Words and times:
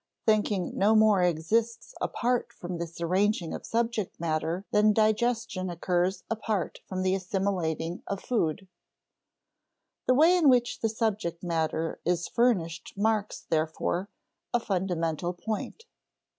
Thinking 0.25 0.75
no 0.75 0.95
more 0.95 1.21
exists 1.21 1.93
apart 2.01 2.51
from 2.51 2.79
this 2.79 2.99
arranging 2.99 3.53
of 3.53 3.67
subject 3.67 4.19
matter 4.19 4.65
than 4.71 4.93
digestion 4.93 5.69
occurs 5.69 6.23
apart 6.27 6.79
from 6.87 7.03
the 7.03 7.13
assimilating 7.13 8.01
of 8.07 8.19
food. 8.19 8.67
The 10.07 10.15
way 10.15 10.35
in 10.35 10.49
which 10.49 10.79
the 10.79 10.89
subject 10.89 11.43
matter 11.43 11.99
is 12.03 12.27
furnished 12.27 12.93
marks, 12.97 13.41
therefore, 13.41 14.09
a 14.55 14.59
fundamental 14.59 15.33
point. 15.33 15.83